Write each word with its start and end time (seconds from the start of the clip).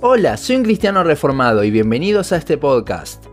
Hola, 0.00 0.36
soy 0.36 0.54
un 0.54 0.62
cristiano 0.62 1.02
reformado 1.02 1.64
y 1.64 1.72
bienvenidos 1.72 2.30
a 2.30 2.36
este 2.36 2.56
podcast. 2.56 3.26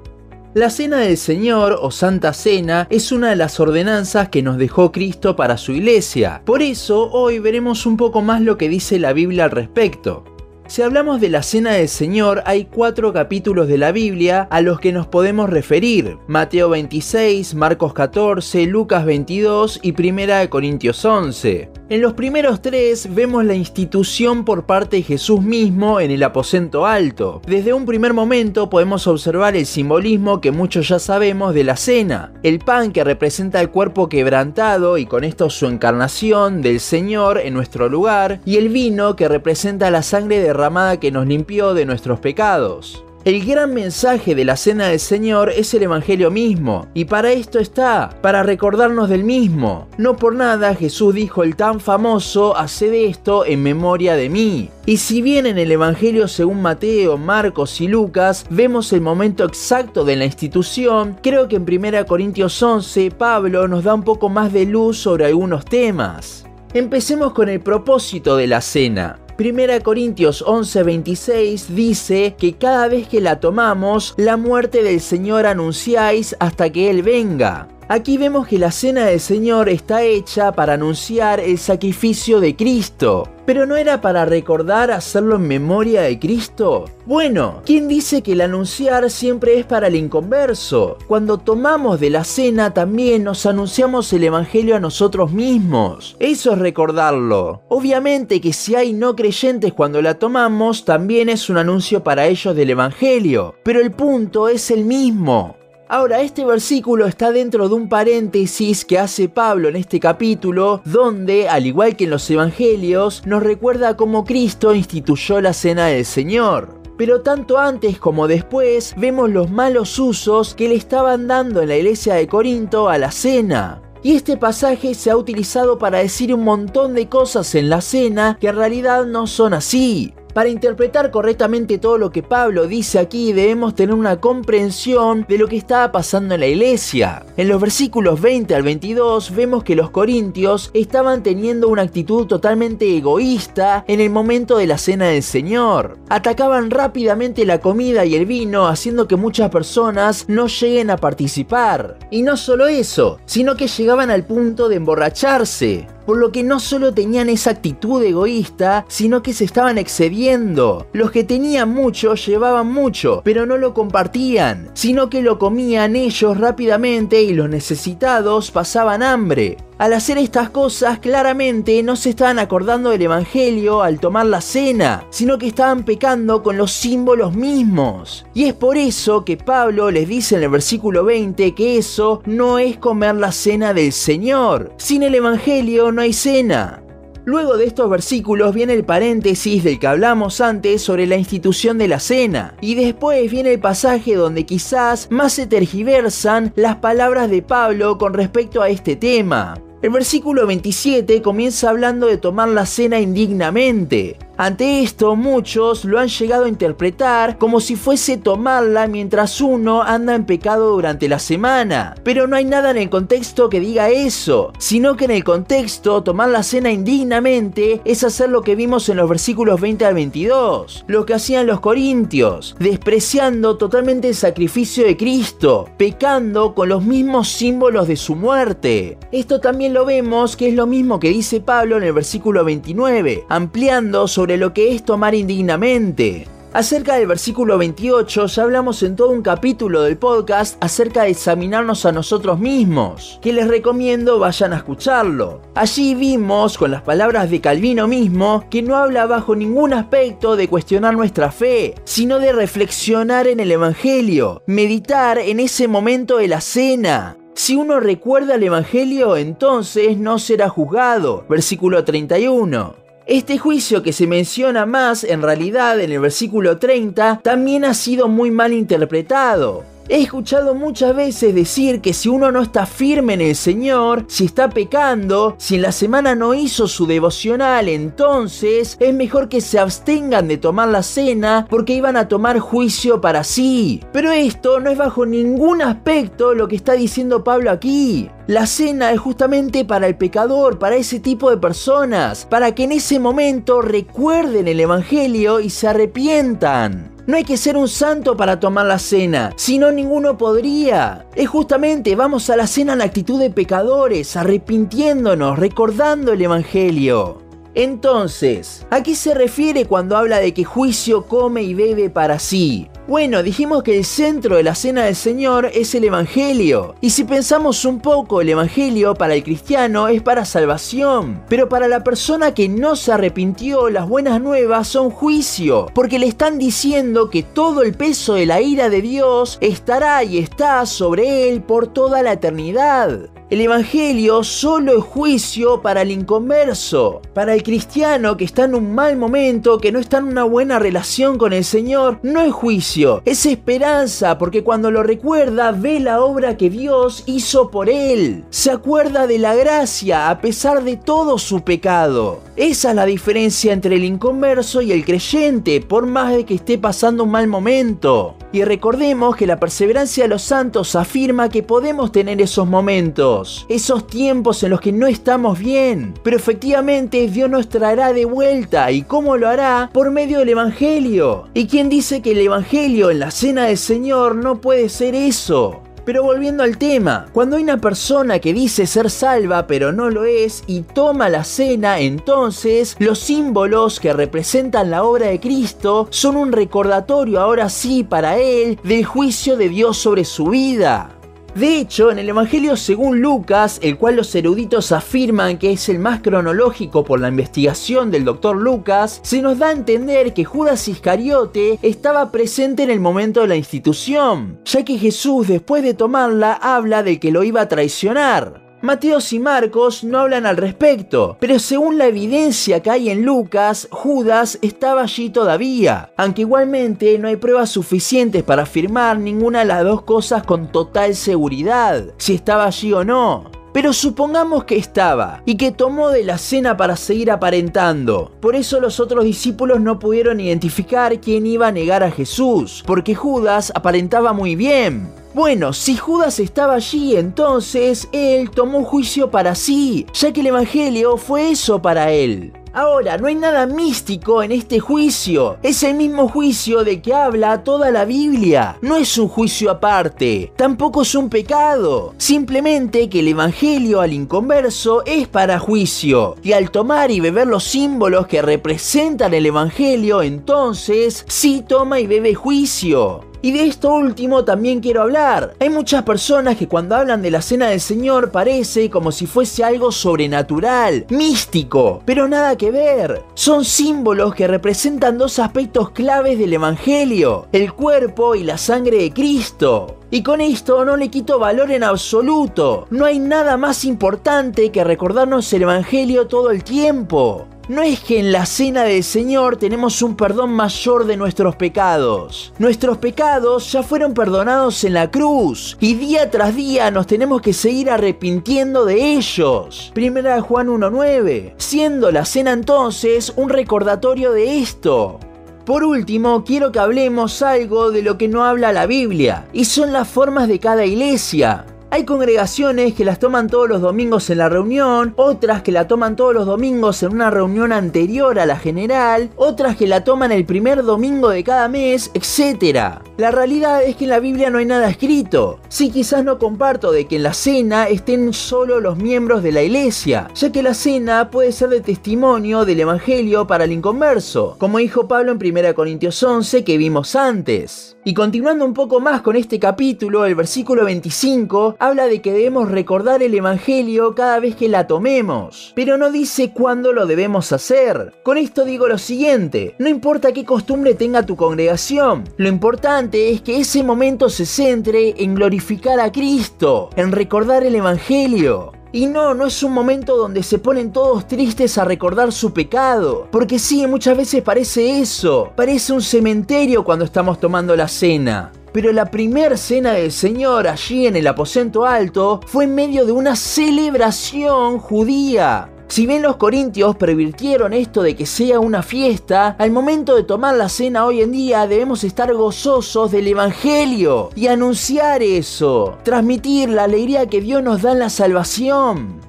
La 0.55 0.71
Cena 0.71 0.97
del 0.97 1.15
Señor 1.15 1.77
o 1.79 1.91
Santa 1.91 2.33
Cena 2.33 2.87
es 2.89 3.11
una 3.11 3.29
de 3.29 3.35
las 3.35 3.59
ordenanzas 3.59 4.29
que 4.29 4.41
nos 4.41 4.57
dejó 4.57 4.91
Cristo 4.91 5.35
para 5.35 5.57
su 5.57 5.73
iglesia. 5.73 6.41
Por 6.43 6.63
eso 6.63 7.11
hoy 7.11 7.37
veremos 7.37 7.85
un 7.85 7.97
poco 7.97 8.23
más 8.23 8.41
lo 8.41 8.57
que 8.57 8.67
dice 8.67 8.97
la 8.97 9.13
Biblia 9.13 9.43
al 9.43 9.51
respecto. 9.51 10.23
Si 10.67 10.81
hablamos 10.81 11.21
de 11.21 11.29
la 11.29 11.43
Cena 11.43 11.73
del 11.73 11.87
Señor, 11.87 12.41
hay 12.47 12.65
cuatro 12.65 13.13
capítulos 13.13 13.67
de 13.67 13.77
la 13.77 13.91
Biblia 13.91 14.47
a 14.49 14.61
los 14.61 14.79
que 14.79 14.91
nos 14.91 15.05
podemos 15.05 15.47
referir. 15.47 16.17
Mateo 16.27 16.69
26, 16.69 17.53
Marcos 17.53 17.93
14, 17.93 18.65
Lucas 18.65 19.05
22 19.05 19.79
y 19.83 19.91
1 19.91 20.49
Corintios 20.49 21.05
11. 21.05 21.69
En 21.87 22.01
los 22.01 22.13
primeros 22.13 22.63
tres 22.63 23.13
vemos 23.13 23.45
la 23.45 23.53
institución 23.53 24.43
por 24.43 24.65
parte 24.65 24.97
de 24.97 25.03
Jesús 25.03 25.43
mismo 25.43 25.99
en 25.99 26.09
el 26.09 26.23
aposento 26.23 26.87
alto. 26.87 27.43
Desde 27.45 27.73
un 27.73 27.85
primer 27.85 28.15
momento 28.15 28.71
podemos 28.71 29.05
observar 29.05 29.55
el 29.55 29.67
simbolismo 29.67 30.41
que 30.41 30.49
muchos 30.49 30.87
ya 30.87 30.97
sabemos 30.97 31.53
de 31.53 31.63
la 31.63 31.75
cena. 31.75 32.33
El 32.41 32.57
pan 32.57 32.91
que 32.91 33.03
representa 33.03 33.61
el 33.61 33.69
cuerpo 33.69 34.09
quebrantado 34.09 34.97
y 34.97 35.05
con 35.05 35.23
esto 35.23 35.51
su 35.51 35.67
encarnación 35.67 36.63
del 36.63 36.79
Señor 36.79 37.37
en 37.37 37.53
nuestro 37.53 37.87
lugar 37.87 38.39
y 38.45 38.57
el 38.57 38.69
vino 38.69 39.15
que 39.15 39.27
representa 39.27 39.91
la 39.91 40.01
sangre 40.01 40.41
derramada 40.55 40.99
que 40.99 41.11
nos 41.11 41.27
limpió 41.27 41.73
de 41.73 41.85
nuestros 41.85 42.19
pecados. 42.19 43.05
El 43.25 43.43
gran 43.43 43.73
mensaje 43.73 44.35
de 44.35 44.45
la 44.45 44.55
Cena 44.55 44.89
del 44.89 44.99
Señor 44.99 45.49
es 45.49 45.73
el 45.73 45.81
Evangelio 45.81 46.29
mismo, 46.29 46.85
y 46.93 47.05
para 47.05 47.31
esto 47.31 47.57
está, 47.57 48.11
para 48.21 48.43
recordarnos 48.43 49.09
del 49.09 49.23
mismo. 49.23 49.87
No 49.97 50.15
por 50.15 50.35
nada 50.35 50.75
Jesús 50.75 51.15
dijo 51.15 51.41
el 51.41 51.55
tan 51.55 51.79
famoso, 51.79 52.55
haced 52.55 52.93
esto 52.93 53.43
en 53.43 53.63
memoria 53.63 54.15
de 54.15 54.29
mí. 54.29 54.69
Y 54.85 54.97
si 54.97 55.23
bien 55.23 55.47
en 55.47 55.57
el 55.57 55.71
Evangelio 55.71 56.27
según 56.27 56.61
Mateo, 56.61 57.17
Marcos 57.17 57.81
y 57.81 57.87
Lucas 57.87 58.45
vemos 58.51 58.93
el 58.93 59.01
momento 59.01 59.43
exacto 59.43 60.05
de 60.05 60.17
la 60.17 60.25
institución, 60.25 61.17
creo 61.23 61.47
que 61.47 61.55
en 61.55 61.63
1 61.63 62.05
Corintios 62.05 62.61
11 62.61 63.09
Pablo 63.09 63.67
nos 63.67 63.85
da 63.85 63.95
un 63.95 64.03
poco 64.03 64.29
más 64.29 64.53
de 64.53 64.67
luz 64.67 64.99
sobre 64.99 65.25
algunos 65.25 65.65
temas. 65.65 66.45
Empecemos 66.75 67.33
con 67.33 67.49
el 67.49 67.59
propósito 67.59 68.37
de 68.37 68.45
la 68.45 68.61
cena. 68.61 69.17
Primera 69.35 69.81
Corintios 69.81 70.41
11:26 70.47 71.67
dice 71.75 72.35
que 72.37 72.53
cada 72.53 72.87
vez 72.87 73.09
que 73.09 73.19
la 73.19 73.41
tomamos, 73.41 74.13
la 74.15 74.37
muerte 74.37 74.81
del 74.81 75.01
Señor 75.01 75.45
anunciáis 75.45 76.37
hasta 76.39 76.69
que 76.69 76.89
Él 76.89 77.03
venga. 77.03 77.67
Aquí 77.87 78.17
vemos 78.17 78.47
que 78.47 78.57
la 78.57 78.71
cena 78.71 79.05
del 79.05 79.19
Señor 79.19 79.69
está 79.69 80.01
hecha 80.01 80.51
para 80.53 80.73
anunciar 80.73 81.39
el 81.39 81.59
sacrificio 81.59 82.39
de 82.39 82.55
Cristo. 82.55 83.29
¿Pero 83.45 83.67
no 83.67 83.75
era 83.75 84.01
para 84.01 84.25
recordar 84.25 84.89
hacerlo 84.89 85.35
en 85.35 85.47
memoria 85.47 86.01
de 86.01 86.17
Cristo? 86.17 86.85
Bueno, 87.05 87.61
¿quién 87.63 87.87
dice 87.87 88.23
que 88.23 88.31
el 88.31 88.41
anunciar 88.41 89.11
siempre 89.11 89.59
es 89.59 89.67
para 89.67 89.85
el 89.85 89.95
inconverso? 89.95 90.97
Cuando 91.07 91.37
tomamos 91.37 91.99
de 91.99 92.09
la 92.09 92.23
cena 92.23 92.73
también 92.73 93.23
nos 93.23 93.45
anunciamos 93.45 94.11
el 94.13 94.23
Evangelio 94.23 94.75
a 94.75 94.79
nosotros 94.79 95.31
mismos. 95.31 96.15
Eso 96.19 96.53
es 96.53 96.57
recordarlo. 96.57 97.61
Obviamente 97.69 98.41
que 98.41 98.51
si 98.51 98.73
hay 98.73 98.93
no 98.93 99.15
creyentes 99.15 99.73
cuando 99.73 100.01
la 100.01 100.15
tomamos, 100.15 100.85
también 100.85 101.29
es 101.29 101.51
un 101.51 101.57
anuncio 101.57 102.03
para 102.03 102.25
ellos 102.25 102.55
del 102.55 102.71
Evangelio. 102.71 103.53
Pero 103.61 103.79
el 103.79 103.91
punto 103.91 104.49
es 104.49 104.71
el 104.71 104.85
mismo. 104.85 105.57
Ahora, 105.87 106.21
este 106.21 106.43
versículo 106.43 107.05
está 107.05 107.31
dentro 107.31 107.69
de 107.69 107.75
un 107.75 107.87
paréntesis 107.87 108.83
que 108.85 108.97
hace 108.97 109.29
Pablo 109.29 109.69
en 109.69 109.75
este 109.75 109.99
capítulo, 109.99 110.81
donde, 110.83 111.47
al 111.47 111.67
igual 111.67 111.95
que 111.95 112.05
en 112.05 112.09
los 112.09 112.27
evangelios, 112.31 113.21
nos 113.27 113.43
recuerda 113.43 113.95
cómo 113.95 114.23
Cristo 114.23 114.73
instituyó 114.73 115.41
la 115.41 115.53
cena 115.53 115.85
del 115.85 116.03
Señor. 116.03 116.79
Pero 116.97 117.21
tanto 117.21 117.59
antes 117.59 117.99
como 117.99 118.27
después 118.27 118.95
vemos 118.97 119.29
los 119.29 119.51
malos 119.51 119.99
usos 119.99 120.55
que 120.55 120.69
le 120.69 120.75
estaban 120.75 121.27
dando 121.27 121.61
en 121.61 121.69
la 121.69 121.77
iglesia 121.77 122.15
de 122.15 122.27
Corinto 122.27 122.89
a 122.89 122.97
la 122.97 123.11
cena. 123.11 123.83
Y 124.01 124.15
este 124.15 124.37
pasaje 124.37 124.95
se 124.95 125.11
ha 125.11 125.17
utilizado 125.17 125.77
para 125.77 125.99
decir 125.99 126.33
un 126.33 126.43
montón 126.43 126.95
de 126.95 127.09
cosas 127.09 127.53
en 127.53 127.69
la 127.69 127.81
cena 127.81 128.37
que 128.41 128.47
en 128.47 128.55
realidad 128.55 129.05
no 129.05 129.27
son 129.27 129.53
así. 129.53 130.15
Para 130.35 130.49
interpretar 130.49 131.11
correctamente 131.11 131.77
todo 131.77 131.97
lo 131.97 132.11
que 132.11 132.21
Pablo 132.21 132.67
dice 132.67 132.99
aquí 132.99 133.31
debemos 133.31 133.73
tener 133.73 133.95
una 133.95 134.19
comprensión 134.19 135.25
de 135.29 135.37
lo 135.37 135.47
que 135.47 135.55
estaba 135.55 135.93
pasando 135.93 136.33
en 136.33 136.41
la 136.41 136.47
iglesia. 136.47 137.25
En 137.37 137.47
los 137.47 137.61
versículos 137.61 138.19
20 138.19 138.53
al 138.53 138.63
22 138.63 139.33
vemos 139.33 139.63
que 139.63 139.77
los 139.77 139.91
corintios 139.91 140.71
estaban 140.73 141.23
teniendo 141.23 141.69
una 141.69 141.83
actitud 141.83 142.27
totalmente 142.27 142.97
egoísta 142.97 143.85
en 143.87 144.01
el 144.01 144.09
momento 144.09 144.57
de 144.57 144.67
la 144.67 144.77
cena 144.77 145.07
del 145.07 145.23
Señor. 145.23 145.97
Atacaban 146.09 146.69
rápidamente 146.69 147.45
la 147.45 147.61
comida 147.61 148.03
y 148.03 148.15
el 148.15 148.25
vino 148.25 148.67
haciendo 148.67 149.07
que 149.07 149.15
muchas 149.15 149.49
personas 149.49 150.25
no 150.27 150.47
lleguen 150.47 150.89
a 150.89 150.97
participar. 150.97 151.97
Y 152.11 152.23
no 152.23 152.35
solo 152.35 152.67
eso, 152.67 153.19
sino 153.25 153.55
que 153.55 153.67
llegaban 153.67 154.11
al 154.11 154.25
punto 154.25 154.67
de 154.67 154.75
emborracharse 154.75 155.94
por 156.05 156.17
lo 156.17 156.31
que 156.31 156.43
no 156.43 156.59
solo 156.59 156.93
tenían 156.93 157.29
esa 157.29 157.51
actitud 157.51 158.03
egoísta, 158.03 158.85
sino 158.87 159.23
que 159.23 159.33
se 159.33 159.45
estaban 159.45 159.77
excediendo. 159.77 160.87
Los 160.93 161.11
que 161.11 161.23
tenían 161.23 161.69
mucho 161.69 162.15
llevaban 162.15 162.71
mucho, 162.71 163.21
pero 163.23 163.45
no 163.45 163.57
lo 163.57 163.73
compartían, 163.73 164.69
sino 164.73 165.09
que 165.09 165.21
lo 165.21 165.39
comían 165.39 165.95
ellos 165.95 166.37
rápidamente 166.37 167.21
y 167.21 167.33
los 167.33 167.49
necesitados 167.49 168.51
pasaban 168.51 169.03
hambre. 169.03 169.57
Al 169.77 169.91
hacer 169.91 170.17
estas 170.17 170.51
cosas, 170.51 170.99
claramente 170.99 171.83
no 171.83 171.97
se 171.97 172.11
estaban 172.11 172.39
acordando 172.39 172.91
del 172.91 173.01
Evangelio 173.01 173.81
al 173.81 173.99
tomar 173.99 174.25
la 174.25 174.39
cena, 174.39 175.05
sino 175.09 175.37
que 175.37 175.47
estaban 175.47 175.83
pecando 175.83 176.43
con 176.43 176.57
los 176.57 176.71
símbolos 176.71 177.35
mismos. 177.35 178.25
Y 178.33 178.45
es 178.45 178.53
por 178.53 178.77
eso 178.77 179.25
que 179.25 179.35
Pablo 179.35 179.91
les 179.91 180.07
dice 180.07 180.37
en 180.37 180.43
el 180.43 180.49
versículo 180.49 181.03
20 181.03 181.53
que 181.53 181.77
eso 181.77 182.21
no 182.25 182.57
es 182.57 182.77
comer 182.77 183.15
la 183.15 183.33
cena 183.33 183.73
del 183.73 183.91
Señor. 183.91 184.71
Sin 184.77 185.03
el 185.03 185.13
Evangelio 185.13 185.91
no 185.91 186.01
hay 186.01 186.13
cena. 186.13 186.81
Luego 187.25 187.57
de 187.57 187.65
estos 187.65 187.89
versículos 187.89 188.53
viene 188.53 188.73
el 188.73 188.85
paréntesis 188.85 189.63
del 189.63 189.79
que 189.79 189.87
hablamos 189.87 190.41
antes 190.41 190.83
sobre 190.83 191.07
la 191.07 191.17
institución 191.17 191.79
de 191.79 191.87
la 191.87 191.99
cena, 191.99 192.53
y 192.61 192.75
después 192.75 193.31
viene 193.31 193.53
el 193.53 193.59
pasaje 193.59 194.13
donde 194.13 194.45
quizás 194.45 195.07
más 195.09 195.33
se 195.33 195.47
tergiversan 195.47 196.53
las 196.55 196.75
palabras 196.75 197.31
de 197.31 197.41
Pablo 197.41 197.97
con 197.97 198.13
respecto 198.13 198.61
a 198.61 198.69
este 198.69 198.95
tema. 198.95 199.55
El 199.81 199.91
versículo 199.91 200.47
27 200.47 201.21
comienza 201.21 201.69
hablando 201.69 202.07
de 202.07 202.17
tomar 202.17 202.49
la 202.49 202.65
cena 202.65 202.99
indignamente. 202.99 204.17
Ante 204.37 204.83
esto, 204.83 205.15
muchos 205.15 205.85
lo 205.85 205.97
han 205.97 206.09
llegado 206.09 206.43
a 206.43 206.49
interpretar 206.49 207.37
como 207.37 207.61
si 207.61 207.77
fuese 207.77 208.17
tomarla 208.17 208.85
mientras 208.87 209.39
uno 209.39 209.81
anda 209.81 210.13
en 210.13 210.25
pecado 210.25 210.71
durante 210.71 211.07
la 211.07 211.19
semana. 211.19 211.95
Pero 212.03 212.27
no 212.27 212.35
hay 212.35 212.43
nada 212.43 212.71
en 212.71 212.77
el 212.77 212.89
contexto 212.89 213.49
que 213.49 213.61
diga 213.61 213.89
eso, 213.89 214.51
sino 214.59 214.97
que 214.97 215.05
en 215.05 215.11
el 215.11 215.23
contexto 215.23 216.03
tomar 216.03 216.29
la 216.29 216.43
cena 216.43 216.69
indignamente 216.69 217.79
es 217.85 218.03
hacer 218.03 218.29
lo 218.29 218.41
que 218.41 218.55
vimos 218.55 218.89
en 218.89 218.97
los 218.97 219.07
versículos 219.07 219.61
20 219.61 219.85
al 219.85 219.93
22, 219.93 220.83
lo 220.87 221.05
que 221.05 221.13
hacían 221.13 221.47
los 221.47 221.61
corintios, 221.61 222.57
despreciando 222.59 223.55
totalmente 223.55 224.09
el 224.09 224.15
sacrificio 224.15 224.85
de 224.85 224.97
Cristo, 224.97 225.69
pecando 225.77 226.53
con 226.53 226.67
los 226.67 226.83
mismos 226.83 227.29
símbolos 227.29 227.87
de 227.87 227.95
su 227.95 228.15
muerte. 228.15 228.97
Esto 229.13 229.39
también 229.39 229.73
lo 229.73 229.85
vemos 229.85 230.35
que 230.35 230.49
es 230.49 230.55
lo 230.55 230.67
mismo 230.67 230.99
que 230.99 231.09
dice 231.09 231.39
Pablo 231.39 231.77
en 231.77 231.83
el 231.83 231.93
versículo 231.93 232.43
29, 232.43 233.25
ampliando 233.29 234.09
sobre 234.09 234.24
sobre 234.25 234.37
lo 234.37 234.55
que 234.55 234.73
es 234.73 234.83
tomar 234.83 235.13
indignamente. 235.13 236.27
Acerca 236.51 236.95
del 236.95 237.05
versículo 237.05 237.59
28 237.59 238.25
ya 238.25 238.41
hablamos 238.41 238.81
en 238.81 238.95
todo 238.95 239.11
un 239.11 239.21
capítulo 239.21 239.83
del 239.83 239.97
podcast 239.97 240.57
acerca 240.63 241.03
de 241.03 241.11
examinarnos 241.11 241.85
a 241.85 241.91
nosotros 241.91 242.39
mismos, 242.39 243.19
que 243.21 243.33
les 243.33 243.47
recomiendo 243.47 244.17
vayan 244.17 244.53
a 244.53 244.57
escucharlo. 244.57 245.43
Allí 245.53 245.93
vimos 245.93 246.57
con 246.57 246.71
las 246.71 246.81
palabras 246.81 247.29
de 247.29 247.39
Calvino 247.39 247.87
mismo 247.87 248.47
que 248.49 248.63
no 248.63 248.77
habla 248.77 249.05
bajo 249.05 249.35
ningún 249.35 249.73
aspecto 249.73 250.35
de 250.35 250.47
cuestionar 250.47 250.95
nuestra 250.95 251.29
fe, 251.29 251.75
sino 251.83 252.17
de 252.17 252.33
reflexionar 252.33 253.27
en 253.27 253.39
el 253.39 253.51
Evangelio, 253.51 254.41
meditar 254.47 255.19
en 255.19 255.39
ese 255.39 255.67
momento 255.67 256.17
de 256.17 256.29
la 256.29 256.41
cena, 256.41 257.15
si 257.35 257.55
uno 257.57 257.79
recuerda 257.79 258.35
el 258.35 258.43
Evangelio, 258.43 259.17
entonces 259.17 259.99
no 259.99 260.17
será 260.17 260.49
juzgado. 260.49 261.25
Versículo 261.29 261.83
31. 261.83 262.84
Este 263.07 263.37
juicio 263.37 263.83
que 263.83 263.93
se 263.93 264.07
menciona 264.07 264.65
más 264.65 265.03
en 265.03 265.21
realidad 265.21 265.79
en 265.79 265.91
el 265.91 265.99
versículo 265.99 266.57
30 266.57 267.19
también 267.21 267.63
ha 267.63 267.75
sido 267.75 268.07
muy 268.07 268.31
mal 268.31 268.51
interpretado. 268.51 269.74
He 269.87 270.01
escuchado 270.01 270.55
muchas 270.55 270.95
veces 270.95 271.35
decir 271.35 271.79
que 271.79 271.93
si 271.93 272.09
uno 272.09 272.31
no 272.31 272.41
está 272.41 272.65
firme 272.65 273.13
en 273.13 273.21
el 273.21 273.35
Señor, 273.35 274.05
si 274.07 274.25
está 274.25 274.49
pecando, 274.49 275.35
si 275.37 275.55
en 275.55 275.61
la 275.61 275.71
semana 275.71 276.15
no 276.15 276.33
hizo 276.33 276.67
su 276.67 276.87
devocional, 276.87 277.69
entonces 277.69 278.77
es 278.79 278.93
mejor 278.95 279.29
que 279.29 279.41
se 279.41 279.59
abstengan 279.59 280.27
de 280.27 280.37
tomar 280.37 280.69
la 280.69 280.81
cena 280.81 281.45
porque 281.51 281.73
iban 281.73 281.97
a 281.97 282.07
tomar 282.07 282.39
juicio 282.39 282.99
para 282.99 283.23
sí. 283.23 283.83
Pero 283.93 284.11
esto 284.11 284.59
no 284.59 284.71
es 284.71 284.77
bajo 284.77 285.05
ningún 285.05 285.61
aspecto 285.61 286.33
lo 286.33 286.47
que 286.47 286.55
está 286.55 286.73
diciendo 286.73 287.23
Pablo 287.23 287.51
aquí. 287.51 288.09
La 288.25 288.47
cena 288.47 288.91
es 288.91 288.99
justamente 288.99 289.65
para 289.65 289.85
el 289.85 289.97
pecador, 289.97 290.57
para 290.57 290.77
ese 290.77 290.99
tipo 290.99 291.29
de 291.29 291.37
personas, 291.37 292.25
para 292.25 292.55
que 292.55 292.63
en 292.63 292.71
ese 292.71 292.97
momento 292.97 293.61
recuerden 293.61 294.47
el 294.47 294.59
Evangelio 294.59 295.41
y 295.41 295.51
se 295.51 295.67
arrepientan. 295.67 296.94
No 297.07 297.17
hay 297.17 297.23
que 297.23 297.37
ser 297.37 297.55
un 297.55 297.67
santo 297.67 298.17
para 298.17 298.39
tomar 298.39 298.65
la 298.65 298.79
cena, 298.79 299.31
si 299.35 299.59
no 299.59 299.71
ninguno 299.71 300.17
podría. 300.17 301.05
Es 301.15 301.29
justamente, 301.29 301.95
vamos 301.95 302.31
a 302.31 302.35
la 302.35 302.47
cena 302.47 302.73
en 302.73 302.81
actitud 302.81 303.19
de 303.19 303.29
pecadores, 303.29 304.15
arrepintiéndonos, 304.17 305.37
recordando 305.37 306.13
el 306.13 306.23
Evangelio. 306.23 307.21
Entonces, 307.53 308.65
¿a 308.71 308.81
qué 308.81 308.95
se 308.95 309.13
refiere 309.13 309.65
cuando 309.65 309.95
habla 309.95 310.17
de 310.17 310.33
que 310.33 310.43
juicio 310.43 311.05
come 311.05 311.43
y 311.43 311.53
bebe 311.53 311.91
para 311.91 312.17
sí? 312.17 312.69
Bueno, 312.87 313.23
dijimos 313.23 313.63
que 313.63 313.79
el 313.79 313.83
centro 313.83 314.35
de 314.35 314.43
la 314.43 314.53
cena 314.53 314.85
del 314.85 314.95
Señor 314.95 315.49
es 315.51 315.73
el 315.73 315.85
Evangelio. 315.85 316.75
Y 316.81 316.91
si 316.91 317.03
pensamos 317.03 317.65
un 317.65 317.79
poco, 317.79 318.21
el 318.21 318.29
Evangelio 318.29 318.93
para 318.93 319.15
el 319.15 319.23
cristiano 319.23 319.87
es 319.87 320.03
para 320.03 320.23
salvación. 320.23 321.23
Pero 321.27 321.49
para 321.49 321.67
la 321.67 321.83
persona 321.83 322.35
que 322.35 322.47
no 322.47 322.75
se 322.75 322.91
arrepintió, 322.91 323.71
las 323.71 323.89
buenas 323.89 324.21
nuevas 324.21 324.67
son 324.67 324.91
juicio. 324.91 325.65
Porque 325.73 325.97
le 325.97 326.05
están 326.05 326.37
diciendo 326.37 327.09
que 327.09 327.23
todo 327.23 327.63
el 327.63 327.73
peso 327.73 328.13
de 328.13 328.27
la 328.27 328.39
ira 328.39 328.69
de 328.69 328.83
Dios 328.83 329.39
estará 329.41 330.03
y 330.03 330.19
está 330.19 330.63
sobre 330.67 331.27
él 331.29 331.41
por 331.41 331.65
toda 331.65 332.03
la 332.03 332.13
eternidad. 332.13 333.09
El 333.27 333.41
Evangelio 333.41 334.23
solo 334.23 334.77
es 334.77 334.83
juicio 334.83 335.59
para 335.63 335.81
el 335.81 335.89
inconverso, 335.89 337.01
para 337.15 337.33
el 337.33 337.41
cristiano 337.41 338.17
que 338.17 338.23
está 338.23 338.43
en 338.43 338.53
un 338.53 338.75
mal 338.75 338.97
momento, 338.97 339.57
que 339.57 339.71
no 339.71 339.79
está 339.79 339.97
en 339.97 340.03
una 340.03 340.23
buena 340.25 340.59
relación 340.59 341.17
con 341.17 341.33
el 341.33 341.43
Señor, 341.43 341.97
no 342.03 342.21
es 342.21 342.31
juicio, 342.31 343.01
es 343.03 343.25
esperanza, 343.25 344.19
porque 344.19 344.43
cuando 344.43 344.69
lo 344.69 344.83
recuerda 344.83 345.51
ve 345.51 345.79
la 345.79 346.03
obra 346.03 346.37
que 346.37 346.51
Dios 346.51 347.01
hizo 347.07 347.49
por 347.49 347.67
él, 347.67 348.25
se 348.29 348.51
acuerda 348.51 349.07
de 349.07 349.17
la 349.17 349.33
gracia 349.33 350.11
a 350.11 350.21
pesar 350.21 350.63
de 350.63 350.77
todo 350.77 351.17
su 351.17 351.41
pecado. 351.41 352.19
Esa 352.35 352.69
es 352.69 352.75
la 352.75 352.85
diferencia 352.85 353.53
entre 353.53 353.77
el 353.77 353.85
inconverso 353.85 354.61
y 354.61 354.71
el 354.71 354.85
creyente, 354.85 355.61
por 355.61 355.87
más 355.87 356.13
de 356.13 356.25
que 356.25 356.35
esté 356.35 356.59
pasando 356.59 357.05
un 357.05 357.11
mal 357.11 357.27
momento. 357.27 358.17
Y 358.33 358.43
recordemos 358.43 359.15
que 359.15 359.25
la 359.25 359.39
perseverancia 359.39 360.03
de 360.03 360.09
los 360.09 360.21
santos 360.21 360.75
afirma 360.75 361.29
que 361.29 361.41
podemos 361.41 361.93
tener 361.93 362.21
esos 362.21 362.45
momentos, 362.45 363.14
esos 363.49 363.87
tiempos 363.87 364.43
en 364.43 364.49
los 364.51 364.61
que 364.61 364.71
no 364.71 364.87
estamos 364.87 365.39
bien, 365.39 365.93
pero 366.03 366.17
efectivamente 366.17 367.07
Dios 367.07 367.29
nos 367.29 367.49
traerá 367.49 367.93
de 367.93 368.05
vuelta. 368.05 368.71
¿Y 368.71 368.81
cómo 368.81 369.17
lo 369.17 369.27
hará? 369.27 369.69
Por 369.73 369.91
medio 369.91 370.19
del 370.19 370.29
Evangelio. 370.29 371.27
¿Y 371.33 371.47
quién 371.47 371.69
dice 371.69 372.01
que 372.01 372.11
el 372.11 372.19
Evangelio 372.19 372.91
en 372.91 372.99
la 372.99 373.11
cena 373.11 373.45
del 373.45 373.57
Señor 373.57 374.15
no 374.15 374.41
puede 374.41 374.69
ser 374.69 374.95
eso? 374.95 375.61
Pero 375.85 376.01
volviendo 376.01 376.41
al 376.41 376.57
tema, 376.57 377.05
cuando 377.13 377.37
hay 377.37 377.43
una 377.43 377.61
persona 377.61 378.17
que 378.17 378.33
dice 378.33 378.65
ser 378.65 378.89
salva 378.89 379.45
pero 379.45 379.71
no 379.71 379.91
lo 379.91 380.03
es 380.03 380.43
y 380.47 380.61
toma 380.61 381.09
la 381.09 381.23
cena, 381.23 381.79
entonces 381.79 382.75
los 382.79 382.97
símbolos 382.97 383.79
que 383.79 383.93
representan 383.93 384.71
la 384.71 384.83
obra 384.83 385.07
de 385.07 385.19
Cristo 385.19 385.87
son 385.91 386.15
un 386.15 386.31
recordatorio 386.31 387.21
ahora 387.21 387.49
sí 387.49 387.83
para 387.83 388.17
él 388.17 388.59
del 388.63 388.83
juicio 388.83 389.37
de 389.37 389.47
Dios 389.47 389.77
sobre 389.77 390.05
su 390.05 390.25
vida. 390.25 390.89
De 391.35 391.57
hecho, 391.57 391.91
en 391.91 391.99
el 391.99 392.07
Evangelio 392.07 392.55
según 392.55 393.01
Lucas, 393.01 393.59
el 393.61 393.77
cual 393.77 393.97
los 393.97 394.15
eruditos 394.15 394.71
afirman 394.71 395.37
que 395.37 395.51
es 395.51 395.67
el 395.67 395.79
más 395.79 396.01
cronológico 396.01 396.85
por 396.85 397.01
la 397.01 397.09
investigación 397.09 397.91
del 397.91 398.05
doctor 398.05 398.37
Lucas, 398.37 399.01
se 399.03 399.21
nos 399.21 399.37
da 399.37 399.49
a 399.49 399.51
entender 399.51 400.13
que 400.13 400.23
Judas 400.23 400.69
Iscariote 400.69 401.59
estaba 401.61 402.09
presente 402.09 402.63
en 402.63 402.69
el 402.69 402.79
momento 402.79 403.19
de 403.19 403.27
la 403.27 403.35
institución, 403.35 404.39
ya 404.45 404.63
que 404.63 404.77
Jesús 404.77 405.27
después 405.27 405.61
de 405.61 405.73
tomarla 405.73 406.31
habla 406.33 406.83
de 406.83 407.01
que 407.01 407.11
lo 407.11 407.21
iba 407.25 407.41
a 407.41 407.49
traicionar. 407.49 408.44
Mateos 408.65 409.13
y 409.13 409.19
Marcos 409.19 409.83
no 409.83 409.99
hablan 409.99 410.25
al 410.25 410.37
respecto, 410.37 411.17
pero 411.19 411.37
según 411.37 411.77
la 411.77 411.85
evidencia 411.85 412.63
que 412.63 412.71
hay 412.71 412.89
en 412.89 413.05
Lucas, 413.05 413.67
Judas 413.69 414.39
estaba 414.41 414.81
allí 414.81 415.11
todavía, 415.11 415.93
aunque 415.97 416.21
igualmente 416.21 416.97
no 416.97 417.07
hay 417.07 417.17
pruebas 417.17 417.51
suficientes 417.51 418.23
para 418.23 418.41
afirmar 418.41 418.97
ninguna 418.97 419.39
de 419.39 419.45
las 419.45 419.63
dos 419.63 419.83
cosas 419.83 420.23
con 420.23 420.51
total 420.51 420.95
seguridad, 420.95 421.93
si 421.97 422.15
estaba 422.15 422.45
allí 422.45 422.73
o 422.73 422.83
no. 422.83 423.29
Pero 423.53 423.71
supongamos 423.71 424.45
que 424.45 424.57
estaba 424.57 425.21
y 425.25 425.37
que 425.37 425.51
tomó 425.51 425.89
de 425.89 426.03
la 426.03 426.17
cena 426.17 426.57
para 426.57 426.75
seguir 426.75 427.11
aparentando. 427.11 428.13
Por 428.19 428.35
eso 428.35 428.59
los 428.59 428.79
otros 428.79 429.03
discípulos 429.03 429.61
no 429.61 429.77
pudieron 429.77 430.19
identificar 430.19 430.99
quién 430.99 431.27
iba 431.27 431.47
a 431.47 431.51
negar 431.51 431.83
a 431.83 431.91
Jesús, 431.91 432.63
porque 432.65 432.95
Judas 432.95 433.51
aparentaba 433.55 434.11
muy 434.11 434.35
bien. 434.35 435.04
Bueno, 435.15 435.53
si 435.53 435.77
Judas 435.77 436.19
estaba 436.19 436.55
allí, 436.55 436.97
entonces 436.97 437.87
él 437.93 438.29
tomó 438.31 438.65
juicio 438.65 439.11
para 439.11 439.33
sí, 439.33 439.85
ya 439.93 440.11
que 440.11 440.19
el 440.19 440.27
Evangelio 440.27 440.97
fue 440.97 441.31
eso 441.31 441.61
para 441.61 441.93
él. 441.93 442.33
Ahora, 442.51 442.97
no 442.97 443.07
hay 443.07 443.15
nada 443.15 443.45
místico 443.45 444.23
en 444.23 444.33
este 444.33 444.59
juicio. 444.59 445.37
Es 445.41 445.63
el 445.63 445.75
mismo 445.75 446.09
juicio 446.09 446.65
de 446.65 446.81
que 446.81 446.93
habla 446.93 447.45
toda 447.45 447.71
la 447.71 447.85
Biblia. 447.85 448.57
No 448.61 448.75
es 448.75 448.97
un 448.97 449.07
juicio 449.07 449.51
aparte. 449.51 450.33
Tampoco 450.35 450.81
es 450.81 450.93
un 450.95 451.09
pecado. 451.09 451.93
Simplemente 451.97 452.89
que 452.89 452.99
el 452.99 453.07
Evangelio 453.07 453.79
al 453.79 453.93
inconverso 453.93 454.83
es 454.85 455.07
para 455.07 455.39
juicio. 455.39 456.17
Y 456.23 456.33
al 456.33 456.51
tomar 456.51 456.91
y 456.91 456.99
beber 456.99 457.27
los 457.27 457.45
símbolos 457.45 458.07
que 458.07 458.21
representan 458.21 459.13
el 459.13 459.25
Evangelio, 459.25 460.01
entonces 460.01 461.05
sí 461.07 461.41
toma 461.47 461.79
y 461.79 461.87
bebe 461.87 462.15
juicio. 462.15 463.01
Y 463.25 463.31
de 463.31 463.47
esto 463.47 463.73
último 463.73 464.23
también 464.23 464.59
quiero 464.59 464.83
hablar. 464.83 465.33
Hay 465.39 465.49
muchas 465.49 465.81
personas 465.81 466.37
que 466.37 466.47
cuando 466.47 466.75
hablan 466.75 467.01
de 467.01 467.09
la 467.09 467.23
cena 467.23 467.47
del 467.47 467.59
Señor 467.59 468.11
parece 468.11 468.69
como 468.69 468.91
si 468.91 469.07
fuese 469.07 469.43
algo 469.43 469.71
sobrenatural, 469.71 470.85
místico, 470.89 471.81
pero 471.85 472.07
nada 472.07 472.37
que 472.37 472.51
ver. 472.51 473.01
Son 473.15 473.43
símbolos 473.43 474.13
que 474.13 474.27
representan 474.27 474.99
dos 474.99 475.17
aspectos 475.17 475.71
claves 475.71 476.19
del 476.19 476.33
Evangelio, 476.33 477.25
el 477.31 477.51
cuerpo 477.53 478.13
y 478.13 478.23
la 478.23 478.37
sangre 478.37 478.77
de 478.77 478.93
Cristo. 478.93 479.79
Y 479.89 480.03
con 480.03 480.21
esto 480.21 480.63
no 480.63 480.77
le 480.77 480.89
quito 480.89 481.17
valor 481.17 481.49
en 481.49 481.63
absoluto. 481.63 482.67
No 482.69 482.85
hay 482.85 482.99
nada 482.99 483.37
más 483.37 483.65
importante 483.65 484.51
que 484.51 484.63
recordarnos 484.63 485.33
el 485.33 485.41
Evangelio 485.41 486.05
todo 486.05 486.29
el 486.29 486.43
tiempo. 486.43 487.25
No 487.47 487.61
es 487.61 487.79
que 487.79 487.99
en 487.99 488.11
la 488.11 488.25
cena 488.25 488.63
del 488.63 488.83
Señor 488.83 489.37
tenemos 489.37 489.83
un 489.83 489.95
perdón 489.95 490.33
mayor 490.33 490.85
de 490.85 490.97
nuestros 490.97 491.35
pecados. 491.35 492.33
Nuestros 492.39 492.79
pecados 492.79 493.51
ya 493.51 493.61
fueron 493.61 493.93
perdonados 493.93 494.63
en 494.63 494.73
la 494.73 494.89
cruz 494.89 495.55
y 495.59 495.75
día 495.75 496.09
tras 496.09 496.35
día 496.35 496.71
nos 496.71 496.87
tenemos 496.87 497.21
que 497.21 497.33
seguir 497.33 497.69
arrepintiendo 497.69 498.65
de 498.65 498.95
ellos. 498.95 499.71
Primera 499.75 500.19
Juan 500.21 500.47
1.9. 500.47 501.35
Siendo 501.37 501.91
la 501.91 502.05
cena 502.05 502.31
entonces 502.31 503.13
un 503.15 503.29
recordatorio 503.29 504.11
de 504.11 504.39
esto. 504.39 504.99
Por 505.45 505.63
último, 505.63 506.23
quiero 506.23 506.51
que 506.51 506.57
hablemos 506.57 507.21
algo 507.21 507.69
de 507.69 507.83
lo 507.83 507.99
que 507.99 508.07
no 508.07 508.25
habla 508.25 508.51
la 508.51 508.65
Biblia, 508.65 509.27
y 509.31 509.45
son 509.45 509.71
las 509.71 509.87
formas 509.87 510.27
de 510.27 510.39
cada 510.39 510.65
iglesia. 510.65 511.45
Hay 511.75 511.83
congregaciones 511.83 512.73
que 512.73 512.85
las 512.85 512.99
toman 512.99 513.27
todos 513.27 513.49
los 513.49 513.59
domingos 513.59 514.09
en 514.09 514.19
la 514.19 514.29
reunión, 514.29 514.93
otras 514.95 515.41
que 515.41 515.51
la 515.51 515.67
toman 515.67 515.97
todos 515.97 516.13
los 516.13 516.25
domingos 516.25 516.81
en 516.83 516.93
una 516.93 517.09
reunión 517.11 517.51
anterior 517.51 518.17
a 518.17 518.25
la 518.25 518.37
general, 518.37 519.09
otras 519.17 519.57
que 519.57 519.67
la 519.67 519.83
toman 519.83 520.13
el 520.13 520.23
primer 520.23 520.63
domingo 520.63 521.09
de 521.09 521.25
cada 521.25 521.49
mes, 521.49 521.91
etc. 521.93 522.79
La 522.95 523.11
realidad 523.11 523.61
es 523.61 523.75
que 523.75 523.83
en 523.83 523.89
la 523.89 523.99
Biblia 523.99 524.29
no 524.29 524.37
hay 524.37 524.45
nada 524.45 524.69
escrito. 524.69 525.41
Sí, 525.49 525.69
quizás 525.69 526.05
no 526.05 526.17
comparto 526.17 526.71
de 526.71 526.87
que 526.87 526.95
en 526.95 527.03
la 527.03 527.13
cena 527.13 527.67
estén 527.67 528.13
solo 528.13 528.61
los 528.61 528.77
miembros 528.77 529.21
de 529.21 529.33
la 529.33 529.43
iglesia, 529.43 530.07
ya 530.15 530.31
que 530.31 530.43
la 530.43 530.53
cena 530.53 531.11
puede 531.11 531.33
ser 531.33 531.49
de 531.49 531.59
testimonio 531.59 532.45
del 532.45 532.61
Evangelio 532.61 533.27
para 533.27 533.43
el 533.43 533.51
inconverso, 533.51 534.37
como 534.39 534.59
dijo 534.59 534.87
Pablo 534.87 535.11
en 535.11 535.17
1 535.17 535.53
Corintios 535.53 536.01
11 536.01 536.45
que 536.45 536.57
vimos 536.57 536.95
antes. 536.95 537.74
Y 537.87 537.93
continuando 537.93 538.45
un 538.45 538.55
poco 538.55 538.79
más 538.79 539.01
con 539.01 539.15
este 539.15 539.39
capítulo, 539.39 540.05
el 540.05 540.15
versículo 540.15 540.65
25 540.65 541.57
habla 541.59 541.85
de 541.85 542.01
que 542.01 542.11
debemos 542.11 542.49
recordar 542.49 543.03
el 543.03 543.13
Evangelio 543.13 543.93
cada 543.93 544.19
vez 544.19 544.35
que 544.35 544.49
la 544.49 544.65
tomemos, 544.65 545.53
pero 545.55 545.77
no 545.77 545.91
dice 545.91 546.31
cuándo 546.33 546.73
lo 546.73 546.87
debemos 546.87 547.31
hacer. 547.31 547.93
Con 548.01 548.17
esto 548.17 548.43
digo 548.43 548.67
lo 548.67 548.79
siguiente, 548.79 549.53
no 549.59 549.69
importa 549.69 550.13
qué 550.13 550.25
costumbre 550.25 550.73
tenga 550.73 551.05
tu 551.05 551.15
congregación, 551.15 552.05
lo 552.17 552.27
importante 552.27 553.11
es 553.11 553.21
que 553.21 553.39
ese 553.39 553.61
momento 553.61 554.09
se 554.09 554.25
centre 554.25 554.95
en 554.97 555.13
glorificar 555.13 555.79
a 555.79 555.91
Cristo, 555.91 556.71
en 556.75 556.91
recordar 556.91 557.43
el 557.43 557.53
Evangelio. 557.53 558.54
Y 558.75 558.87
no, 558.87 559.13
no 559.13 559.25
es 559.25 559.41
un 559.41 559.53
momento 559.53 559.95
donde 559.95 560.21
se 560.21 560.37
ponen 560.37 560.73
todos 560.73 561.07
tristes 561.07 561.57
a 561.57 561.63
recordar 561.63 562.11
su 562.11 562.33
pecado. 562.33 563.07
Porque 563.09 563.39
sí, 563.39 563.65
muchas 563.67 563.95
veces 563.95 564.21
parece 564.21 564.81
eso. 564.81 565.31
Parece 565.33 565.71
un 565.71 565.81
cementerio 565.81 566.65
cuando 566.65 566.83
estamos 566.83 567.17
tomando 567.17 567.55
la 567.55 567.69
cena. 567.69 568.33
pero 568.51 568.73
la 568.73 568.85
primer 568.85 569.37
cena 569.37 569.73
del 569.73 569.93
Señor 569.93 570.47
allí 570.47 570.87
en 570.87 570.97
el 570.97 571.07
aposento 571.07 571.65
alto 571.65 572.19
fue 572.25 572.45
en 572.45 572.55
medio 572.55 572.85
de 572.85 572.91
una 572.91 573.15
celebración 573.15 574.59
judía. 574.59 575.49
Si 575.67 575.87
bien 575.87 576.03
los 576.03 576.17
corintios 576.17 576.75
pervirtieron 576.75 577.51
esto 577.51 577.81
de 577.81 577.95
que 577.95 578.05
sea 578.05 578.39
una 578.39 578.61
fiesta, 578.61 579.35
al 579.39 579.51
momento 579.51 579.95
de 579.95 580.03
tomar 580.03 580.35
la 580.35 580.47
cena 580.47 580.85
hoy 580.85 581.01
en 581.01 581.11
día 581.11 581.47
debemos 581.47 581.83
estar 581.83 582.13
gozosos 582.13 582.91
del 582.91 583.07
Evangelio 583.07 584.11
y 584.15 584.27
anunciar 584.27 585.01
eso, 585.01 585.77
transmitir 585.83 586.49
la 586.49 586.65
alegría 586.65 587.07
que 587.07 587.19
Dios 587.19 587.41
nos 587.41 587.63
da 587.63 587.71
en 587.71 587.79
la 587.79 587.89
salvación. 587.89 589.01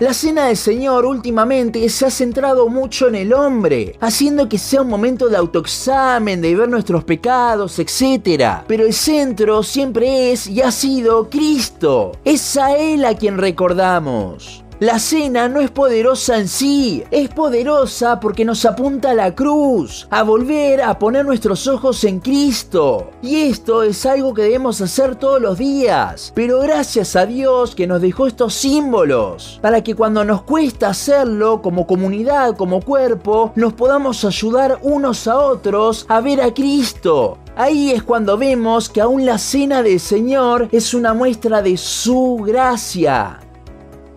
La 0.00 0.14
cena 0.14 0.46
del 0.46 0.56
Señor 0.56 1.04
últimamente 1.04 1.86
se 1.90 2.06
ha 2.06 2.10
centrado 2.10 2.68
mucho 2.68 3.08
en 3.08 3.14
el 3.14 3.34
hombre, 3.34 3.96
haciendo 4.00 4.48
que 4.48 4.56
sea 4.56 4.80
un 4.80 4.88
momento 4.88 5.28
de 5.28 5.36
autoexamen, 5.36 6.40
de 6.40 6.56
ver 6.56 6.70
nuestros 6.70 7.04
pecados, 7.04 7.78
etc. 7.78 8.62
Pero 8.66 8.86
el 8.86 8.94
centro 8.94 9.62
siempre 9.62 10.32
es 10.32 10.46
y 10.46 10.62
ha 10.62 10.72
sido 10.72 11.28
Cristo. 11.28 12.12
Es 12.24 12.56
a 12.56 12.76
Él 12.78 13.04
a 13.04 13.14
quien 13.14 13.36
recordamos. 13.36 14.64
La 14.80 14.98
cena 14.98 15.46
no 15.46 15.60
es 15.60 15.70
poderosa 15.70 16.38
en 16.38 16.48
sí, 16.48 17.04
es 17.10 17.28
poderosa 17.28 18.18
porque 18.18 18.46
nos 18.46 18.64
apunta 18.64 19.10
a 19.10 19.14
la 19.14 19.34
cruz, 19.34 20.08
a 20.08 20.22
volver 20.22 20.80
a 20.80 20.98
poner 20.98 21.26
nuestros 21.26 21.66
ojos 21.66 22.02
en 22.04 22.18
Cristo. 22.18 23.10
Y 23.20 23.42
esto 23.42 23.82
es 23.82 24.06
algo 24.06 24.32
que 24.32 24.40
debemos 24.40 24.80
hacer 24.80 25.16
todos 25.16 25.38
los 25.38 25.58
días. 25.58 26.32
Pero 26.34 26.60
gracias 26.60 27.14
a 27.14 27.26
Dios 27.26 27.74
que 27.74 27.86
nos 27.86 28.00
dejó 28.00 28.26
estos 28.26 28.54
símbolos, 28.54 29.58
para 29.60 29.82
que 29.84 29.94
cuando 29.94 30.24
nos 30.24 30.44
cuesta 30.44 30.88
hacerlo 30.88 31.60
como 31.60 31.86
comunidad, 31.86 32.56
como 32.56 32.80
cuerpo, 32.80 33.52
nos 33.56 33.74
podamos 33.74 34.24
ayudar 34.24 34.78
unos 34.80 35.28
a 35.28 35.40
otros 35.40 36.06
a 36.08 36.22
ver 36.22 36.40
a 36.40 36.54
Cristo, 36.54 37.36
Ahí 37.56 37.90
es 37.90 38.02
cuando 38.02 38.38
vemos 38.38 38.88
que 38.88 39.02
aún 39.02 39.26
la 39.26 39.36
cena 39.36 39.82
del 39.82 40.00
Señor 40.00 40.68
es 40.72 40.94
una 40.94 41.12
muestra 41.12 41.60
de 41.60 41.76
su 41.76 42.42
gracia. 42.42 43.38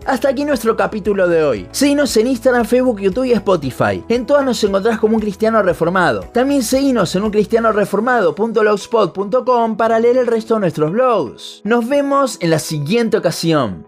Hasta 0.05 0.29
aquí 0.29 0.45
nuestro 0.45 0.75
capítulo 0.75 1.27
de 1.27 1.43
hoy. 1.43 1.67
Seguinos 1.71 2.15
en 2.17 2.27
Instagram, 2.27 2.65
Facebook, 2.65 2.99
YouTube 2.99 3.25
y 3.25 3.31
Spotify. 3.33 4.03
En 4.09 4.25
todas 4.25 4.43
nos 4.45 4.63
encontrás 4.63 4.97
como 4.99 5.15
un 5.15 5.21
cristiano 5.21 5.63
reformado. 5.63 6.21
También 6.33 6.63
seguinos 6.63 7.15
en 7.15 7.23
uncristianoreformado.blogspot.com 7.23 9.77
para 9.77 9.99
leer 9.99 10.17
el 10.17 10.27
resto 10.27 10.55
de 10.55 10.59
nuestros 10.61 10.91
blogs. 10.91 11.61
Nos 11.63 11.87
vemos 11.87 12.37
en 12.41 12.49
la 12.49 12.57
siguiente 12.59 13.15
ocasión. 13.17 13.87